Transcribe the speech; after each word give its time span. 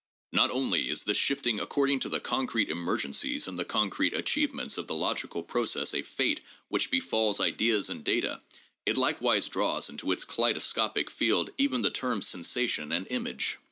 Not 0.31 0.49
only 0.49 0.89
is 0.89 1.03
this 1.03 1.15
shifting 1.17 1.59
according 1.59 1.99
to 1.99 2.09
the 2.09 2.19
concrete 2.19 2.69
emergencies 2.69 3.47
and 3.47 3.59
the 3.59 3.63
concrete 3.63 4.15
achievements 4.15 4.79
of 4.79 4.87
the 4.87 4.95
logical 4.95 5.43
process 5.43 5.93
a 5.93 6.01
fate 6.01 6.41
which 6.69 6.89
befalls 6.89 7.39
ideas 7.39 7.87
and 7.87 8.03
data, 8.03 8.41
it 8.83 8.97
likewise 8.97 9.47
draws 9.47 9.91
into 9.91 10.11
its 10.11 10.25
kaleidoscopic 10.25 11.11
field 11.11 11.51
even 11.59 11.83
the 11.83 11.91
terms 11.91 12.25
sensation 12.25 12.91
and 12.91 13.05
image. 13.11 13.59